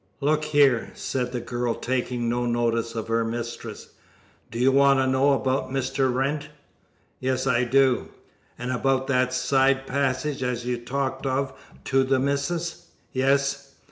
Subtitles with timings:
[0.19, 3.89] "Look here," said the girl, taking no notice of her mistress,
[4.49, 6.11] "do you want to know about Mr.
[6.11, 6.49] Wrent?"
[7.19, 8.07] "Yes, I do."
[8.57, 11.53] "And about that side passage as you talked of
[11.83, 13.75] to the missis?" "Yes."